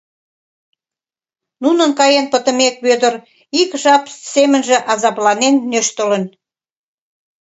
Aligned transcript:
Нунын 1.63 1.91
каен 1.99 2.25
пытымек, 2.31 2.75
Вӧдыр 2.85 3.13
ик 3.61 3.71
жап 3.83 4.03
семынже 4.33 4.77
азапланен 4.91 5.55
нӧштылын. 5.71 6.23